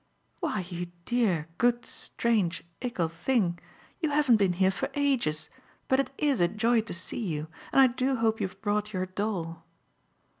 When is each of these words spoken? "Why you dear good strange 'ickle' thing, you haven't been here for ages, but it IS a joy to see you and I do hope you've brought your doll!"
"Why 0.39 0.61
you 0.67 0.87
dear 1.05 1.47
good 1.59 1.85
strange 1.85 2.63
'ickle' 2.81 3.07
thing, 3.09 3.59
you 3.99 4.09
haven't 4.09 4.37
been 4.37 4.53
here 4.53 4.71
for 4.71 4.89
ages, 4.95 5.47
but 5.87 5.99
it 5.99 6.09
IS 6.17 6.41
a 6.41 6.47
joy 6.47 6.81
to 6.81 6.93
see 6.95 7.19
you 7.23 7.49
and 7.71 7.79
I 7.79 7.85
do 7.85 8.15
hope 8.15 8.41
you've 8.41 8.59
brought 8.63 8.93
your 8.93 9.05
doll!" 9.05 9.63